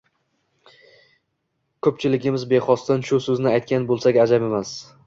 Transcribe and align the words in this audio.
ko‘pchiligimiz 1.89 2.49
bexosdan 2.55 3.09
shu 3.11 3.21
so‘zni 3.29 3.55
aytgan 3.57 3.89
bo‘lsak 3.95 4.21
ajab 4.27 4.51
emas. 4.53 4.79